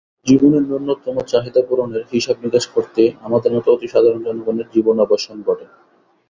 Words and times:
জীবনের 0.27 0.63
ন্যূনতম 0.63 1.15
চাহিদা 1.23 1.61
পূরণের 1.67 2.03
হিসাবনিকাশ 2.11 2.63
করতেই 2.67 3.09
আমাদের 3.21 3.51
মতো 3.53 3.67
অতিসাধারণ 3.71 4.21
জনগণের 4.23 4.67
জীবনাবসান 4.73 5.37
ঘটে। 5.41 5.65